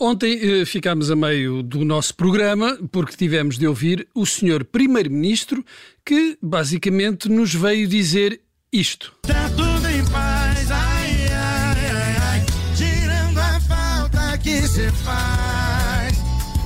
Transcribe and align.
Ontem 0.00 0.38
eh, 0.40 0.64
ficámos 0.64 1.10
a 1.10 1.16
meio 1.16 1.60
do 1.60 1.84
nosso 1.84 2.14
programa 2.14 2.78
porque 2.92 3.16
tivemos 3.16 3.58
de 3.58 3.66
ouvir 3.66 4.06
o 4.14 4.24
senhor 4.24 4.64
Primeiro-Ministro 4.64 5.64
que 6.06 6.38
basicamente 6.40 7.28
nos 7.28 7.52
veio 7.52 7.88
dizer 7.88 8.40
isto. 8.72 9.12
Tá 9.22 9.50
tudo 9.50 9.88
em 9.88 10.04
paz, 10.04 10.70
ai, 10.70 11.26
ai, 11.32 11.86
ai, 11.90 12.16
ai, 12.16 12.46
tirando 12.76 13.38
a 13.38 13.60
falta 13.60 14.38
que 14.38 14.62
se 14.68 14.88
faz, 15.02 16.16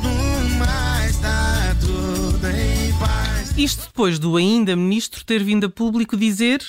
no 0.02 0.58
mais 0.58 1.16
tá 1.16 1.74
tudo 1.80 2.46
em 2.48 2.92
paz. 2.98 3.56
Isto 3.56 3.86
depois 3.86 4.18
do 4.18 4.36
ainda 4.36 4.76
ministro 4.76 5.24
ter 5.24 5.42
vindo 5.42 5.64
a 5.64 5.70
público 5.70 6.18
dizer 6.18 6.60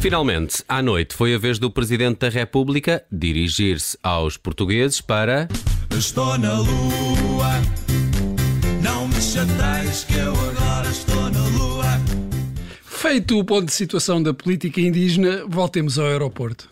Finalmente, 0.00 0.62
à 0.68 0.82
noite, 0.82 1.14
foi 1.14 1.34
a 1.34 1.38
vez 1.38 1.58
do 1.58 1.70
Presidente 1.70 2.20
da 2.20 2.28
República 2.28 3.04
dirigir-se 3.10 3.98
aos 4.02 4.36
portugueses 4.36 5.00
para. 5.00 5.48
Estou 5.96 6.38
na 6.38 6.58
lua, 6.58 7.50
não 8.82 9.08
me 9.08 9.20
chateis 9.20 10.04
que 10.04 10.14
eu 10.14 10.32
agora 10.32 10.88
estou 10.88 11.30
na 11.30 11.48
lua. 11.48 12.00
Feito 12.84 13.38
o 13.38 13.44
ponto 13.44 13.66
de 13.66 13.72
situação 13.72 14.22
da 14.22 14.32
política 14.32 14.80
indígena, 14.80 15.44
voltemos 15.48 15.98
ao 15.98 16.06
aeroporto. 16.06 16.68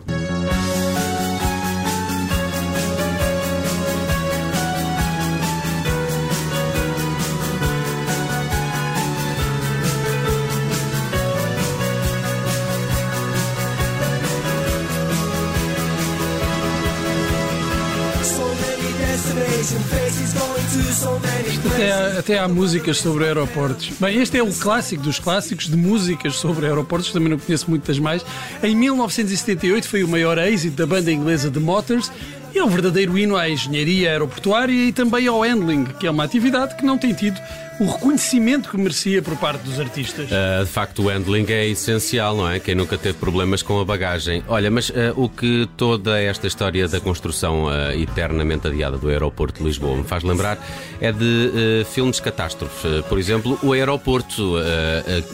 Até 21.73 21.93
há, 21.93 22.19
até 22.19 22.39
há 22.39 22.47
músicas 22.47 22.99
sobre 22.99 23.25
aeroportos. 23.25 23.93
Bem, 23.99 24.21
este 24.21 24.37
é 24.37 24.43
o 24.43 24.53
clássico 24.53 25.03
dos 25.03 25.19
clássicos 25.19 25.69
de 25.69 25.77
músicas 25.77 26.37
sobre 26.37 26.67
aeroportos, 26.67 27.11
também 27.13 27.31
não 27.31 27.39
conheço 27.39 27.71
muitas 27.71 27.99
mais. 27.99 28.25
Em 28.63 28.77
1978 28.77 29.89
foi 29.89 30.05
o 30.05 30.09
maior 30.09 30.37
êxito 30.37 30.77
da 30.77 30.87
banda 30.87 31.11
inglesa 31.11 31.51
The 31.51 31.61
Motors 31.61 32.13
e 32.55 32.59
é 32.59 32.65
um 32.65 32.69
verdadeiro 32.69 33.17
hino 33.17 33.37
à 33.37 33.49
engenharia 33.49 34.11
aeroportuária 34.11 34.73
e 34.73 34.93
também 34.93 35.27
ao 35.27 35.41
handling, 35.41 35.85
que 35.99 36.07
é 36.07 36.11
uma 36.11 36.25
atividade 36.25 36.77
que 36.77 36.85
não 36.85 36.99
tem 36.99 37.15
tido 37.15 37.41
o 37.81 37.87
reconhecimento 37.87 38.71
que 38.71 38.77
merecia 38.77 39.23
por 39.23 39.37
parte 39.37 39.63
dos 39.63 39.81
artistas. 39.81 40.29
Ah, 40.33 40.63
de 40.63 40.71
facto, 40.71 41.03
o 41.03 41.09
handling 41.09 41.47
é 41.49 41.67
essencial, 41.67 42.37
não 42.37 42.49
é? 42.49 42.61
Quem 42.61 42.75
nunca 42.75 42.97
teve 42.97 43.19
problemas 43.19 43.63
com 43.63 43.81
a 43.81 43.85
bagagem. 43.85 44.43
Olha, 44.49 44.71
mas 44.71 44.91
ah, 44.91 45.13
o 45.17 45.29
que 45.29 45.69
toda 45.77 46.21
esta 46.21 46.47
história 46.47 46.87
da 46.87 47.01
construção 47.01 47.69
ah, 47.69 47.95
eternamente 47.95 48.69
adiada 48.69 48.97
do 48.97 49.09
aeroporto 49.09 49.61
de 49.61 49.67
Lisboa 49.67 49.97
me 49.97 50.05
faz 50.05 50.23
lembrar 50.23 50.59
é 51.01 51.11
de 51.13 51.85
filmes 51.93 52.17
de 52.17 52.23
catástrofe. 52.23 52.87
Ah, 52.87 53.03
por 53.09 53.19
exemplo, 53.19 53.59
o 53.63 53.73
aeroporto, 53.73 54.55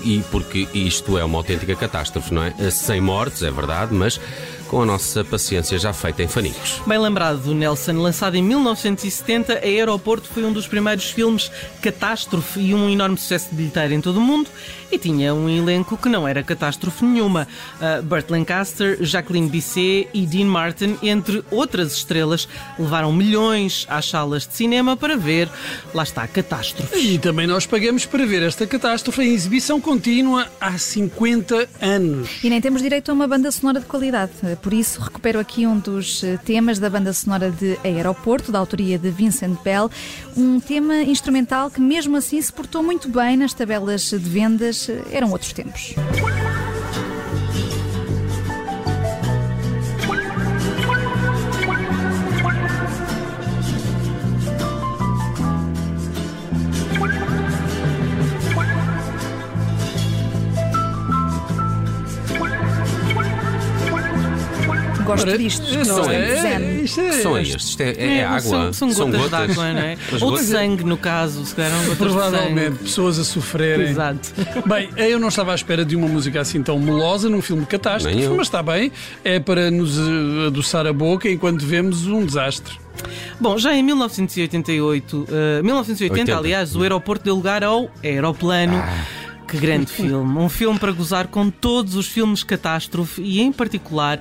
e 0.05 0.23
porque 0.31 0.67
isto 0.75 1.19
é 1.19 1.25
uma 1.25 1.39
autêntica 1.39 1.75
catástrofe, 1.75 2.33
não 2.33 2.43
é? 2.43 2.71
Sem 2.71 3.01
mortes, 3.01 3.43
é 3.43 3.51
verdade, 3.51 3.95
mas 3.95 4.21
com 4.71 4.83
a 4.83 4.87
nossa 4.87 5.25
paciência 5.25 5.77
já 5.81 5.93
feita 5.93 6.23
em 6.23 6.29
fanicos. 6.29 6.81
Bem 6.87 6.97
lembrado 6.97 7.39
do 7.39 7.53
Nelson, 7.53 8.01
lançado 8.01 8.37
em 8.37 8.43
1970, 8.43 9.55
a 9.55 9.57
Aeroporto 9.65 10.29
foi 10.29 10.45
um 10.45 10.53
dos 10.53 10.69
primeiros 10.69 11.11
filmes 11.11 11.51
catástrofe 11.83 12.61
e 12.61 12.73
um 12.73 12.89
enorme 12.89 13.19
sucesso 13.19 13.51
de 13.51 13.57
bilheteiro 13.57 13.95
em 13.95 14.01
todo 14.01 14.19
o 14.19 14.21
mundo 14.21 14.49
e 14.93 14.99
tinha 14.99 15.35
um 15.35 15.49
elenco 15.49 15.97
que 15.97 16.09
não 16.09 16.27
era 16.27 16.43
catástrofe 16.43 17.05
nenhuma. 17.05 17.47
Uh, 17.81 18.03
Burt 18.03 18.31
Lancaster, 18.31 18.99
Jacqueline 19.01 19.49
Bisset 19.49 20.09
e 20.13 20.27
Dean 20.27 20.47
Martin, 20.47 20.97
entre 21.03 21.45
outras 21.51 21.95
estrelas, 21.95 22.49
levaram 22.79 23.13
milhões 23.13 23.87
às 23.89 24.09
salas 24.09 24.47
de 24.47 24.55
cinema 24.55 24.97
para 24.97 25.17
ver, 25.17 25.49
lá 25.95 26.03
está, 26.03 26.27
catástrofe. 26.27 26.97
E 26.97 27.19
também 27.19 27.47
nós 27.47 27.67
pagamos 27.67 28.05
para 28.05 28.27
ver 28.27 28.43
esta 28.43 28.67
catástrofe 28.67 29.23
em 29.23 29.33
exibição 29.33 29.81
contínua 29.81 30.47
há 30.61 30.77
50 30.77 31.69
anos. 31.81 32.29
E 32.43 32.51
nem 32.51 32.61
temos 32.61 32.83
direito 32.83 33.11
a 33.11 33.15
uma 33.15 33.29
banda 33.29 33.51
sonora 33.51 33.81
de 33.81 33.87
qualidade. 33.87 34.33
Por 34.63 34.73
isso, 34.73 35.01
recupero 35.01 35.39
aqui 35.39 35.67
um 35.67 35.79
dos 35.79 36.23
eh, 36.23 36.37
temas 36.45 36.79
da 36.79 36.91
banda 36.91 37.13
sonora 37.13 37.51
de 37.51 37.79
Aeroporto, 37.83 38.53
da 38.53 38.59
autoria 38.59 38.99
de 38.99 39.11
Vincent 39.11 39.59
Bell. 39.63 39.91
Um 40.37 40.61
tema 40.61 40.97
instrumental 41.03 41.71
que, 41.71 41.81
mesmo 41.81 42.17
assim, 42.17 42.41
se 42.41 42.53
portou 42.53 42.83
muito 42.83 43.09
bem 43.09 43.37
nas 43.37 43.53
tabelas 43.55 44.03
de 44.11 44.19
vendas. 44.19 44.89
Eram 45.11 45.31
outros 45.31 45.53
tempos. 45.53 45.95
Gosto 65.11 65.29
Ora, 65.29 65.39
disto. 65.39 65.63
é 65.67 65.85
só- 65.85 65.97
Gosto 65.97 66.11
é- 66.13 66.35
de 66.35 66.41
zen. 66.41 66.85
isto 66.85 67.01
é- 67.01 67.09
Que 67.11 67.23
som 67.23 67.37
é 67.37 67.43
estes? 67.43 67.65
Isto 67.69 67.81
é, 67.83 67.91
é 67.91 68.17
É, 68.19 68.25
água? 68.25 68.73
São, 68.73 68.91
são 68.93 69.11
gotas, 69.11 69.29
de 69.31 69.35
água, 69.37 69.73
não 69.73 69.81
é? 69.81 69.97
Ou 70.13 70.19
de 70.19 70.25
gotas- 70.25 70.47
sangue, 70.47 70.85
no 70.85 70.97
caso, 70.97 71.45
se 71.45 71.55
calhar 71.55 71.73
gotas 71.81 71.97
Provavelmente, 71.99 72.73
de 72.73 72.79
pessoas 72.85 73.19
a 73.19 73.25
sofrerem. 73.25 73.89
Exato. 73.91 74.31
Bem, 74.67 74.89
eu 74.97 75.19
não 75.19 75.29
estava 75.29 75.53
à 75.53 75.55
espera 75.55 75.85
de 75.85 75.97
uma 75.97 76.09
música 76.09 76.41
assim 76.41 76.63
tão 76.63 76.79
melosa 76.79 77.29
num 77.29 77.43
filme 77.43 77.67
catástrofe, 77.67 78.29
mas 78.29 78.47
está 78.47 78.63
bem. 78.63 78.93
É 79.25 79.39
para 79.41 79.71
nos 79.71 79.99
eh, 79.99 80.47
adoçar 80.47 80.87
a 80.87 80.93
boca 80.93 81.29
enquanto 81.29 81.65
vemos 81.65 82.07
um 82.07 82.25
desastre. 82.25 82.75
Bom, 83.41 83.57
já 83.59 83.75
em 83.75 83.83
1988, 83.83 85.27
eh, 85.31 85.63
1980, 85.63 86.21
80. 86.33 86.37
aliás, 86.39 86.77
o 86.77 86.83
aeroporto 86.83 87.25
deu 87.25 87.35
lugar 87.35 87.65
ao 87.65 87.91
Aeroplano. 88.05 88.77
Ah. 88.77 89.05
Que 89.49 89.57
grande 89.59 89.87
filme! 89.91 90.39
Um 90.39 90.49
filme 90.49 90.79
para 90.79 90.93
gozar 90.93 91.27
com 91.27 91.51
todos 91.51 91.97
os 91.97 92.07
filmes 92.07 92.45
catástrofe 92.45 93.21
e, 93.23 93.41
em 93.41 93.51
particular, 93.51 94.21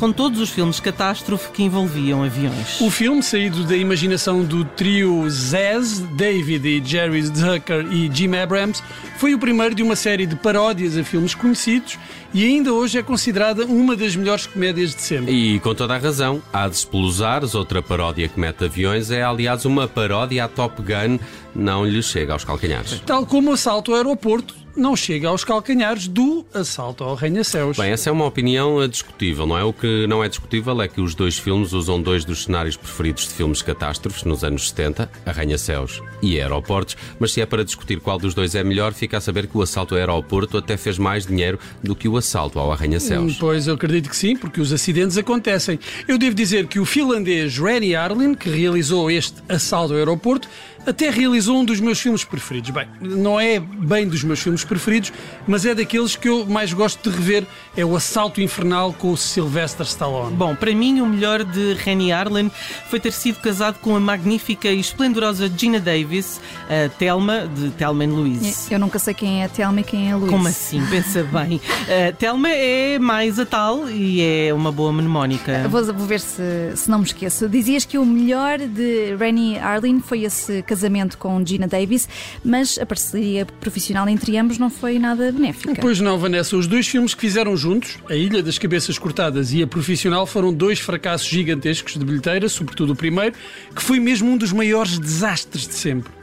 com 0.00 0.10
todos 0.10 0.40
os 0.40 0.48
filmes 0.48 0.80
catástrofe 0.80 1.50
que 1.50 1.62
envolviam 1.62 2.24
aviões. 2.24 2.80
O 2.80 2.90
filme, 2.90 3.22
saído 3.22 3.64
da 3.64 3.76
imaginação 3.76 4.42
do 4.42 4.64
trio 4.64 5.28
Zaz, 5.28 5.98
David 6.16 6.66
e 6.66 6.82
Jerry 6.82 7.22
Zucker 7.22 7.86
e 7.92 8.10
Jim 8.10 8.34
Abrams, 8.34 8.82
foi 9.18 9.34
o 9.34 9.38
primeiro 9.38 9.74
de 9.74 9.82
uma 9.82 9.94
série 9.94 10.24
de 10.24 10.34
paródias 10.34 10.96
a 10.96 11.04
filmes 11.04 11.34
conhecidos 11.34 11.98
e 12.32 12.46
ainda 12.46 12.72
hoje 12.72 12.96
é 12.96 13.02
considerada 13.02 13.66
uma 13.66 13.94
das 13.94 14.16
melhores 14.16 14.46
comédias 14.46 14.94
de 14.94 15.02
sempre. 15.02 15.32
E 15.32 15.60
com 15.60 15.74
toda 15.74 15.94
a 15.96 15.98
razão, 15.98 16.40
há 16.50 16.66
de 16.66 16.76
Explosares, 16.76 17.54
outra 17.54 17.82
paródia 17.82 18.26
que 18.26 18.40
mete 18.40 18.64
aviões, 18.64 19.10
é 19.10 19.22
aliás 19.22 19.66
uma 19.66 19.86
paródia 19.86 20.44
à 20.44 20.48
Top 20.48 20.80
Gun, 20.80 21.18
não 21.54 21.84
lhe 21.86 22.02
chega 22.02 22.32
aos 22.32 22.44
calcanhares. 22.44 23.00
Tal 23.06 23.26
como 23.26 23.50
o 23.50 23.54
assalto 23.54 23.90
ao 23.92 23.96
aeroporto 23.98 24.54
não 24.76 24.94
chega 24.94 25.28
aos 25.28 25.42
calcanhares 25.44 26.06
do 26.06 26.46
assalto 26.54 27.02
ao 27.02 27.14
Arranha-Céus. 27.14 27.76
Bem, 27.76 27.90
essa 27.90 28.08
é 28.08 28.12
uma 28.12 28.24
opinião 28.24 28.86
discutível, 28.88 29.44
não 29.44 29.58
é? 29.58 29.64
O 29.64 29.72
que 29.72 30.06
não 30.06 30.22
é 30.22 30.28
discutível 30.28 30.80
é 30.80 30.86
que 30.86 31.00
os 31.00 31.14
dois 31.14 31.36
filmes 31.36 31.72
usam 31.72 32.00
dois 32.00 32.24
dos 32.24 32.44
cenários 32.44 32.76
preferidos 32.76 33.24
de 33.26 33.34
filmes 33.34 33.62
catástrofes 33.62 34.22
nos 34.22 34.44
anos 34.44 34.68
70, 34.68 35.10
Arranha-Céus 35.26 36.00
e 36.22 36.40
Aeroportos, 36.40 36.96
mas 37.18 37.32
se 37.32 37.40
é 37.40 37.46
para 37.46 37.64
discutir 37.64 37.98
qual 38.00 38.16
dos 38.16 38.32
dois 38.32 38.54
é 38.54 38.62
melhor, 38.62 38.92
fica 38.92 39.18
a 39.18 39.20
saber 39.20 39.48
que 39.48 39.58
o 39.58 39.62
assalto 39.62 39.94
ao 39.94 39.98
aeroporto 40.00 40.56
até 40.56 40.76
fez 40.76 40.98
mais 40.98 41.26
dinheiro 41.26 41.58
do 41.82 41.96
que 41.96 42.08
o 42.08 42.16
assalto 42.16 42.58
ao 42.58 42.68
Hum, 42.68 42.72
Arranha-Céus. 42.72 43.36
Pois, 43.38 43.66
eu 43.66 43.74
acredito 43.74 44.08
que 44.08 44.16
sim, 44.16 44.36
porque 44.36 44.60
os 44.60 44.72
acidentes 44.72 45.18
acontecem. 45.18 45.80
Eu 46.06 46.16
devo 46.16 46.34
dizer 46.34 46.68
que 46.68 46.78
o 46.78 46.84
finlandês 46.86 47.58
Rennie 47.58 47.96
Arlin, 47.96 48.34
que 48.34 48.48
realizou 48.48 49.10
este 49.10 49.34
assalto 49.48 49.92
ao 49.94 49.98
aeroporto, 49.98 50.48
até 50.86 51.10
realizou 51.10 51.58
um 51.58 51.64
dos 51.64 51.80
meus 51.80 52.00
filmes 52.00 52.24
preferidos. 52.24 52.70
Bem, 52.70 52.86
não 53.00 53.38
é 53.38 53.60
bem 53.60 54.08
dos 54.08 54.24
meus 54.24 54.40
filmes 54.40 54.64
preferidos, 54.64 55.12
mas 55.46 55.64
é 55.64 55.74
daqueles 55.74 56.16
que 56.16 56.28
eu 56.28 56.46
mais 56.46 56.72
gosto 56.72 57.10
de 57.10 57.16
rever. 57.16 57.46
É 57.76 57.84
o 57.84 57.94
Assalto 57.96 58.40
Infernal 58.40 58.92
com 58.92 59.12
o 59.12 59.16
Sylvester 59.16 59.86
Stallone. 59.86 60.34
Bom, 60.34 60.54
para 60.54 60.74
mim 60.74 61.00
o 61.00 61.06
melhor 61.06 61.44
de 61.44 61.74
Rennie 61.74 62.12
Arlen 62.12 62.50
foi 62.88 62.98
ter 62.98 63.12
sido 63.12 63.40
casado 63.40 63.78
com 63.80 63.94
a 63.94 64.00
magnífica 64.00 64.68
e 64.68 64.80
esplendorosa 64.80 65.50
Gina 65.54 65.78
Davis, 65.78 66.40
a 66.68 66.88
Thelma, 66.88 67.46
de 67.46 67.70
Thelma 67.70 68.04
and 68.04 68.08
Louise. 68.08 68.72
Eu 68.72 68.78
nunca 68.78 68.98
sei 68.98 69.14
quem 69.14 69.42
é 69.42 69.46
a 69.46 69.48
Telma 69.48 69.80
e 69.80 69.84
quem 69.84 70.10
é 70.10 70.12
a 70.12 70.16
Luís. 70.16 70.30
Como 70.30 70.48
assim? 70.48 70.84
Pensa 70.86 71.22
bem. 71.22 71.60
A 72.08 72.12
Thelma 72.16 72.50
é 72.50 72.98
mais 72.98 73.38
a 73.38 73.46
tal 73.46 73.88
e 73.88 74.20
é 74.22 74.52
uma 74.52 74.72
boa 74.72 74.92
mnemónica. 74.92 75.68
Vou, 75.68 75.84
vou 75.84 76.06
ver 76.06 76.20
se, 76.20 76.72
se 76.74 76.90
não 76.90 76.98
me 76.98 77.04
esqueço. 77.04 77.48
Dizias 77.48 77.84
que 77.84 77.98
o 77.98 78.04
melhor 78.04 78.58
de 78.58 79.16
Rennie 79.16 79.58
Arlin 79.58 80.00
foi 80.00 80.24
esse 80.24 80.62
casamento 80.70 81.18
com 81.18 81.44
Gina 81.44 81.66
Davis, 81.66 82.08
mas 82.44 82.78
a 82.78 82.86
parceria 82.86 83.44
profissional 83.44 84.08
entre 84.08 84.38
ambos 84.38 84.56
não 84.56 84.70
foi 84.70 85.00
nada 85.00 85.32
benéfica. 85.32 85.74
Pois 85.80 85.98
não, 85.98 86.16
Vanessa, 86.16 86.56
os 86.56 86.68
dois 86.68 86.86
filmes 86.86 87.12
que 87.12 87.20
fizeram 87.20 87.56
juntos, 87.56 87.98
A 88.08 88.14
Ilha 88.14 88.40
das 88.40 88.56
Cabeças 88.56 88.96
Cortadas 88.96 89.52
e 89.52 89.62
A 89.62 89.66
Profissional, 89.66 90.26
foram 90.26 90.52
dois 90.52 90.78
fracassos 90.78 91.28
gigantescos 91.28 91.94
de 91.94 92.04
bilheteira, 92.04 92.48
sobretudo 92.48 92.92
o 92.92 92.96
primeiro, 92.96 93.34
que 93.74 93.82
foi 93.82 93.98
mesmo 93.98 94.30
um 94.30 94.36
dos 94.36 94.52
maiores 94.52 94.96
desastres 94.96 95.66
de 95.66 95.74
sempre. 95.74 96.19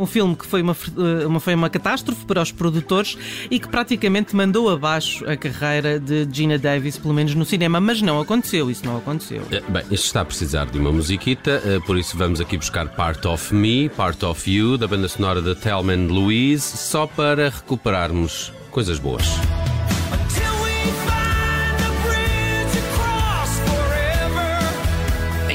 Um 0.00 0.06
filme 0.06 0.34
que 0.34 0.46
foi 0.46 0.62
uma, 0.62 0.74
eh, 0.96 1.26
uma, 1.26 1.38
foi 1.38 1.54
uma 1.54 1.68
catástrofe 1.68 2.24
para 2.24 2.40
os 2.40 2.50
produtores 2.50 3.18
e 3.50 3.60
que 3.60 3.68
praticamente 3.68 4.34
mandou 4.34 4.70
abaixo 4.70 5.28
a 5.28 5.36
carreira 5.36 6.00
de 6.00 6.26
Gina 6.32 6.56
Davis, 6.56 6.96
pelo 6.96 7.12
menos 7.12 7.34
no 7.34 7.44
cinema, 7.44 7.78
mas 7.80 8.00
não 8.00 8.18
aconteceu, 8.18 8.70
isso 8.70 8.82
não 8.86 8.96
aconteceu. 8.96 9.42
Eh, 9.50 9.62
Bem, 9.68 9.82
isto 9.90 10.06
está 10.06 10.22
a 10.22 10.24
precisar 10.24 10.64
de 10.70 10.78
uma 10.78 10.90
musiquita, 10.90 11.62
eh, 11.66 11.80
por 11.84 11.98
isso 11.98 12.16
vamos 12.16 12.40
aqui 12.40 12.56
buscar 12.56 12.88
Part 12.88 13.28
of 13.28 13.54
Me, 13.54 13.90
Part 13.90 14.24
of 14.24 14.50
You, 14.50 14.78
da 14.78 14.86
banda 14.88 15.06
sonora 15.06 15.42
de 15.42 15.54
Thelma 15.54 15.92
and 15.92 16.06
Louise, 16.06 16.78
só 16.78 17.06
para 17.06 17.50
recuperarmos 17.50 18.50
coisas 18.70 18.98
boas. 18.98 19.26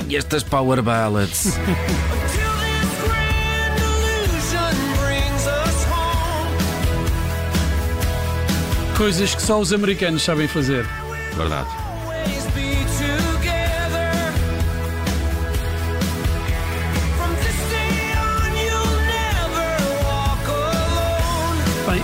E 0.07 0.15
estas 0.15 0.43
power 0.43 0.83
ballads. 0.83 1.57
Coisas 8.97 9.35
que 9.35 9.41
só 9.41 9.59
os 9.59 9.73
americanos 9.73 10.23
sabem 10.23 10.47
fazer. 10.47 10.85
Verdade. 11.35 11.84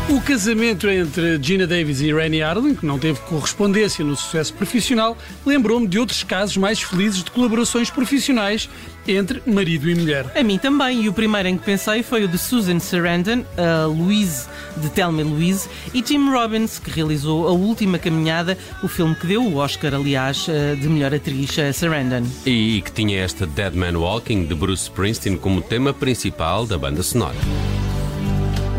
O 0.10 0.20
casamento 0.22 0.90
entre 0.90 1.42
Gina 1.42 1.66
Davis 1.66 2.02
e 2.02 2.14
Rennie 2.14 2.42
Harlin, 2.42 2.76
que 2.76 2.86
não 2.86 3.00
teve 3.00 3.20
correspondência 3.22 4.04
no 4.04 4.16
sucesso 4.16 4.54
profissional, 4.54 5.18
lembrou-me 5.46 5.88
de 5.88 6.00
outros 6.00 6.24
casos 6.24 6.58
mais 6.58 6.82
felizes 6.82 7.24
de 7.24 7.32
colaborações 7.32 7.90
profissionais 7.90 8.70
entre 9.08 9.42
marido 9.46 9.90
e 9.90 9.96
mulher. 9.96 10.32
A 10.36 10.44
mim 10.44 10.58
também, 10.58 11.04
e 11.04 11.10
o 11.10 11.14
primeiro 11.14 11.48
em 11.50 11.58
que 11.58 11.66
pensei 11.66 12.04
foi 12.04 12.24
o 12.24 12.28
de 12.28 12.38
Susan 12.38 12.80
Sarandon, 12.80 13.44
a 13.58 13.86
Louise 13.86 14.48
de 14.78 14.90
Thelma 14.90 15.22
e 15.22 15.24
Louise, 15.24 15.70
e 15.94 16.02
Tim 16.02 16.30
Robbins, 16.30 16.80
que 16.80 16.90
realizou 16.90 17.48
A 17.48 17.52
Última 17.52 17.98
Caminhada, 17.98 18.58
o 18.84 18.88
filme 18.88 19.16
que 19.16 19.28
deu 19.28 19.44
o 19.44 19.58
Oscar, 19.58 19.94
aliás, 19.94 20.48
eh, 20.50 20.76
de 20.76 20.88
melhor 20.88 21.14
atriz 21.14 21.58
a 21.60 21.72
Sarandon. 21.72 22.24
E 22.46 22.82
que 22.84 22.92
tinha 22.92 23.20
esta 23.22 23.46
Dead 23.46 23.74
Man 23.74 23.98
Walking 23.98 24.46
de 24.46 24.56
Bruce 24.56 24.84
Springsteen 24.84 25.38
como 25.38 25.62
tema 25.62 25.94
principal 25.94 26.66
da 26.66 26.78
banda 26.78 27.02
sonora. 27.04 27.38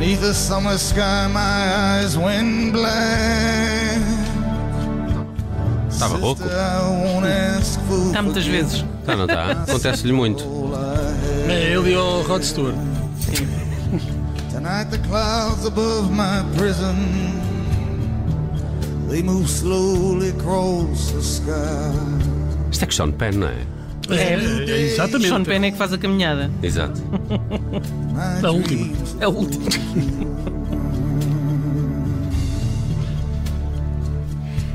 Neath 0.03 0.21
the 0.21 0.35
summer 0.35 0.77
sky, 0.79 1.29
my 1.29 1.41
eyes 1.41 2.19
went 2.19 2.73
blind. 2.73 4.03
Estava 5.89 6.17
rouco? 6.19 6.43
Sister, 6.43 6.59
I 6.59 6.81
won't 6.91 7.25
ask 7.25 7.81
for 7.83 8.09
Está 8.09 8.21
muitas 8.21 8.45
vezes. 8.45 8.85
Está, 9.01 9.15
não 9.15 9.27
está? 9.27 9.53
Acontece-lhe 9.63 10.13
muito. 10.13 10.45
É 11.49 11.73
ele 11.73 11.93
e 11.93 11.97
o 11.97 12.23
Rod 12.23 12.43
Stewart. 12.43 12.75
Tonight 14.51 14.91
the 14.91 14.99
clouds 15.07 15.65
above 15.67 16.11
my 16.11 16.43
prison 16.57 16.97
They 19.09 19.23
move 19.23 19.49
slowly 19.49 20.31
across 20.31 21.13
the 21.13 21.21
sky 21.21 21.95
Isto 22.73 22.83
é 22.83 22.87
que 22.89 22.95
Sean 22.95 23.13
Penn, 23.13 23.37
não 23.39 23.47
é? 23.47 23.82
É, 24.11 24.35
exatamente. 24.93 25.29
Sean 25.29 25.45
Penn 25.45 25.65
é 25.65 25.71
que 25.71 25.77
faz 25.79 25.93
a 25.93 25.99
caminhada. 25.99 26.51
Exato. 26.63 27.01
A 28.43 28.51
última. 28.51 28.93
É 29.21 29.29
o 29.29 29.31
último. 29.31 29.65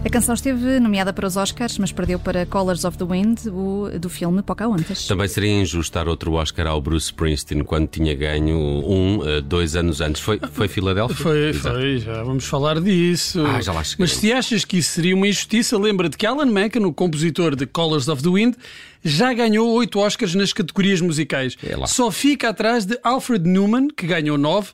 A 0.07 0.09
canção 0.09 0.33
esteve 0.33 0.79
nomeada 0.79 1.11
para 1.11 1.27
os 1.27 1.35
Oscars, 1.35 1.77
mas 1.77 1.91
perdeu 1.91 2.17
para 2.17 2.45
Colors 2.45 2.85
of 2.85 2.97
the 2.97 3.03
Wind, 3.03 3.45
o, 3.47 3.89
do 3.99 4.09
filme 4.09 4.41
Pocahontas. 4.41 5.05
Também 5.05 5.27
seria 5.27 5.51
injusto 5.51 5.93
dar 5.93 6.07
outro 6.07 6.31
Oscar 6.31 6.65
ao 6.65 6.79
Bruce 6.79 7.07
Springsteen 7.07 7.61
quando 7.61 7.87
tinha 7.89 8.15
ganho 8.15 8.57
um, 8.57 9.19
eh, 9.27 9.41
dois 9.41 9.75
anos 9.75 9.99
antes. 9.99 10.21
Foi, 10.21 10.39
foi 10.53 10.69
Filadélfia? 10.69 11.17
Foi, 11.17 11.49
Exato. 11.49 11.75
foi, 11.75 11.97
já 11.97 12.23
vamos 12.23 12.45
falar 12.45 12.79
disso. 12.79 13.45
Ah, 13.45 13.59
já 13.59 13.73
lá 13.73 13.83
cheguei. 13.83 14.05
Mas 14.05 14.15
se 14.15 14.31
achas 14.31 14.63
que 14.63 14.77
isso 14.77 14.91
seria 14.91 15.13
uma 15.13 15.27
injustiça, 15.27 15.77
lembra-te 15.77 16.17
que 16.17 16.25
Alan 16.25 16.45
Menken, 16.45 16.85
o 16.85 16.93
compositor 16.93 17.53
de 17.53 17.65
Colors 17.65 18.07
of 18.07 18.23
the 18.23 18.29
Wind, 18.29 18.55
já 19.03 19.33
ganhou 19.33 19.69
oito 19.73 19.99
Oscars 19.99 20.33
nas 20.35 20.53
categorias 20.53 21.01
musicais. 21.01 21.57
É. 21.61 21.85
Só 21.85 22.09
fica 22.11 22.47
atrás 22.47 22.85
de 22.85 22.97
Alfred 23.03 23.45
Newman, 23.45 23.89
que 23.89 24.07
ganhou 24.07 24.37
nove, 24.37 24.69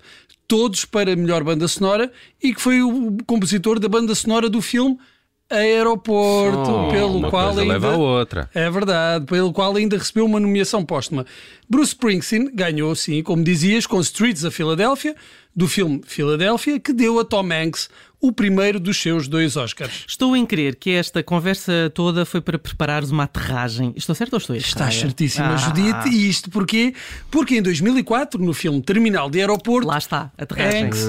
todos 0.48 0.86
para 0.86 1.16
melhor 1.16 1.44
banda 1.44 1.68
sonora, 1.68 2.12
e 2.40 2.54
que 2.54 2.62
foi 2.62 2.84
o 2.84 3.18
compositor 3.26 3.80
da 3.80 3.90
banda 3.90 4.14
sonora 4.14 4.48
do 4.48 4.62
filme 4.62 5.00
Aeroporto, 5.50 6.72
Oh, 6.72 6.92
pelo 6.92 7.18
uma 7.18 7.30
qual 7.30 7.46
coisa 7.48 7.62
ainda... 7.62 7.74
leva 7.74 7.94
a 7.94 7.98
outra. 7.98 8.50
É 8.54 8.70
verdade, 8.70 9.26
pelo 9.26 9.52
qual 9.54 9.76
ainda 9.76 9.98
recebeu 9.98 10.26
uma 10.26 10.40
nomeação 10.40 10.84
póstuma. 10.86 11.26
Bruce 11.70 11.90
Springsteen 11.94 12.50
ganhou, 12.54 12.94
sim, 12.96 13.22
como 13.22 13.44
dizias, 13.44 13.86
com 13.86 14.00
Streets 14.00 14.44
of 14.44 14.56
Philadelphia, 14.56 15.16
do 15.56 15.68
filme 15.68 16.02
Philadelphia, 16.06 16.80
que 16.80 16.92
deu 16.94 17.20
a 17.20 17.26
Tom 17.26 17.48
Hanks 17.52 17.90
o 18.20 18.32
primeiro 18.32 18.80
dos 18.80 18.98
seus 19.00 19.28
dois 19.28 19.58
Oscars. 19.58 20.06
Estou 20.08 20.36
em 20.36 20.46
crer 20.46 20.76
que 20.78 20.92
esta 20.92 21.22
conversa 21.22 21.92
toda 21.94 22.26
foi 22.26 22.40
para 22.40 22.58
preparares 22.58 23.12
uma 23.12 23.24
aterragem. 23.26 23.94
Estou 23.98 24.16
certo 24.16 24.34
ou 24.34 24.38
estou 24.40 24.56
errado? 24.56 24.68
Está 24.68 24.90
certíssima, 24.90 25.54
Ah, 25.54 25.58
Judite. 25.58 26.10
E 26.10 26.30
isto 26.30 26.50
porquê? 26.50 26.94
Porque 27.30 27.58
em 27.58 27.62
2004, 27.62 28.42
no 28.42 28.54
filme 28.54 28.82
Terminal 28.82 29.30
de 29.30 29.40
Aeroporto, 29.42 29.88
Lá 29.88 29.98
está, 29.98 30.32
aterragem. 30.38 30.86
Hanks, 30.86 31.06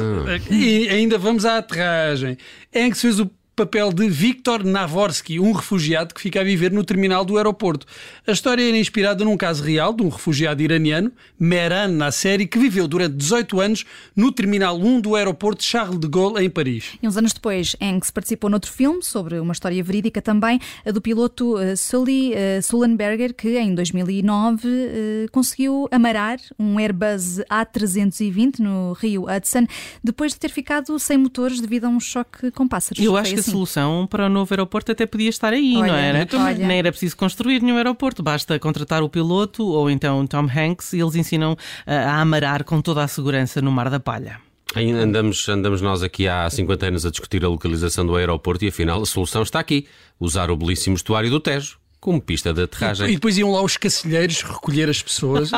e 0.51 0.89
ainda 0.89 1.17
vamos 1.17 1.45
à 1.47 1.59
aterragem. 1.59 2.37
Hanks 2.75 3.01
fez 3.01 3.21
o 3.21 3.31
papel 3.55 3.93
de 3.93 4.09
Viktor 4.09 4.65
Navorsky, 4.65 5.39
um 5.39 5.53
refugiado 5.53 6.13
que 6.13 6.21
fica 6.21 6.41
a 6.41 6.45
viver 6.45 6.73
no 6.73 6.83
terminal 6.83 7.25
do 7.25 7.37
aeroporto. 7.37 7.87
A 8.27 8.33
história 8.33 8.67
era 8.67 8.77
inspirada 8.77 9.25
num 9.25 9.37
caso 9.37 9.63
real 9.63 9.93
de 9.93 10.03
um 10.03 10.09
refugiado 10.09 10.61
iraniano, 10.61 11.13
Mehran 11.39 11.89
Nasseri, 11.89 12.47
que 12.47 12.59
viveu 12.59 12.89
durante 12.89 13.15
18 13.15 13.61
anos 13.61 13.85
no 14.17 14.33
terminal 14.33 14.77
1 14.77 15.01
do 15.01 15.15
aeroporto 15.15 15.63
Charles 15.63 16.01
de 16.01 16.09
Gaulle, 16.09 16.45
em 16.45 16.51
Paris. 16.51 16.99
E 17.01 17.07
uns 17.07 17.17
anos 17.17 17.33
depois, 17.33 17.77
Hanks 17.81 18.11
participou 18.11 18.51
noutro 18.51 18.73
filme 18.73 19.03
sobre 19.03 19.39
uma 19.39 19.53
história 19.53 19.83
verídica 19.85 20.21
também, 20.21 20.59
a 20.85 20.91
do 20.91 21.01
piloto 21.01 21.57
eh, 21.59 21.77
Sully 21.77 22.33
eh, 22.35 22.61
Sullenberger, 22.61 23.35
que 23.35 23.57
em 23.57 23.75
2009 23.75 24.69
eh, 24.69 25.27
conseguiu 25.31 25.89
amarar 25.93 26.39
um 26.59 26.79
Airbus 26.79 27.39
A320 27.51 28.59
no 28.59 28.93
Rio 28.95 29.25
Hudson, 29.25 29.67
depois 30.03 30.33
de 30.33 30.41
ter 30.41 30.51
ficado 30.51 30.99
sem 30.99 31.17
motores 31.17 31.61
devido 31.61 31.85
a 31.85 31.89
um 31.89 32.01
choque 32.01 32.51
com 32.51 32.67
pássaros. 32.67 33.03
Eu 33.03 33.17
acho 33.17 33.35
que 33.35 33.44
a 33.45 33.49
assim. 33.49 33.53
solução 33.53 34.07
para 34.09 34.27
o 34.27 34.29
novo 34.29 34.53
aeroporto 34.53 34.93
até 34.93 35.07
podia 35.07 35.29
estar 35.29 35.53
aí, 35.53 35.77
Olha, 35.77 35.87
não 35.93 35.99
era? 35.99 36.27
também. 36.27 36.47
olha. 36.47 36.67
Nem 36.67 36.79
era 36.79 36.91
preciso 36.91 37.17
construir 37.17 37.61
nenhum 37.63 37.77
aeroporto, 37.77 38.23
basta 38.23 38.59
contratar 38.59 39.03
o 39.03 39.09
piloto 39.09 39.65
ou 39.67 39.91
então 39.91 40.27
Tom 40.27 40.47
Hanks 40.49 40.93
e 40.93 41.01
eles 41.01 41.15
ensinam 41.15 41.57
ah, 41.87 42.17
a 42.17 42.21
amarar 42.21 42.65
com 42.65 42.81
toda 42.81 43.03
a 43.03 43.09
segurança 43.09 43.61
no 43.61 43.71
Mar 43.71 43.91
da 43.91 44.01
Palha. 44.01 44.39
Andamos, 44.77 45.49
andamos 45.49 45.81
nós 45.81 46.03
aqui 46.03 46.27
há 46.27 46.51
50 46.51 46.87
anos 46.87 47.07
a 47.07 47.11
discutir 47.11 47.45
a 47.45 47.49
localização 47.49 48.05
do 48.05 48.17
aeroporto 48.17 48.65
e 48.65 48.69
afinal 48.69 49.03
a 49.03 49.07
solução 49.07 49.43
está 49.43 49.61
aqui: 49.61 49.87
usar 50.19 50.51
o 50.51 50.57
belíssimo 50.57 50.97
estuário 50.97 51.31
do 51.31 51.39
Tejo 51.39 51.79
como 52.05 52.21
pista 52.21 52.53
de 52.53 52.61
E 52.61 52.65
aterragem. 52.65 53.15
depois 53.15 53.39
iam 53.39 53.51
lá 53.51 53.63
os 53.63 53.79
cacilheiros 53.79 54.43
recolher 54.43 54.91
as 54.91 55.01
pessoas. 55.03 55.49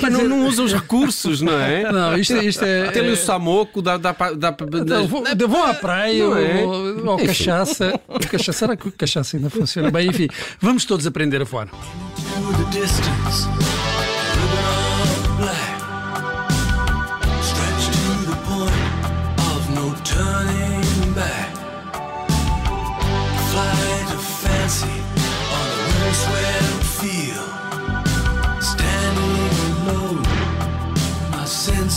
Pá, 0.00 0.10
não, 0.10 0.24
não 0.28 0.48
usa 0.48 0.64
os 0.64 0.72
recursos, 0.72 1.40
não 1.40 1.52
é? 1.52 1.92
Não, 1.92 2.18
isto, 2.18 2.34
isto 2.38 2.64
é. 2.64 2.90
Tem 2.90 3.02
ali 3.02 3.12
o 3.12 3.16
Samoco, 3.16 3.80
dá, 3.80 3.96
dá, 3.96 4.10
dá, 4.36 4.56
Então, 4.82 5.06
vou, 5.06 5.22
vou 5.48 5.62
à 5.62 5.74
praia 5.74 6.24
Não 6.24 6.36
é? 6.36 6.64
ou, 6.64 7.06
ou 7.10 7.16
cachaça. 7.18 8.00
cachaça. 8.28 8.52
Será 8.52 8.76
que 8.76 8.88
o 8.88 8.90
cachaça 8.92 9.36
ainda 9.36 9.48
funciona 9.48 9.92
bem? 9.92 10.08
Enfim, 10.08 10.26
vamos 10.60 10.84
todos 10.84 11.06
aprender 11.06 11.40
a 11.40 11.44
voar. 11.44 11.68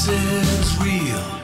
Senses 0.08 0.78
real. 0.80 1.37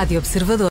Rádio 0.00 0.18
Observador. 0.18 0.68